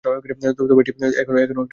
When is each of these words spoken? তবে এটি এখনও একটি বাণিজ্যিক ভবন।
তবে 0.05 0.15
এটি 0.17 0.31
এখনও 0.31 0.79
একটি 0.81 0.91
বাণিজ্যিক 1.29 1.57
ভবন। 1.57 1.67